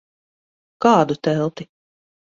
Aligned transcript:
Kādu 0.87 1.15
telti? 1.29 1.71